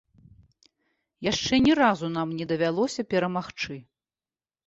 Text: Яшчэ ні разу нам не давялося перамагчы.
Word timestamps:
Яшчэ 1.31 1.53
ні 1.65 1.75
разу 1.81 2.09
нам 2.17 2.33
не 2.39 2.45
давялося 2.51 3.01
перамагчы. 3.13 3.75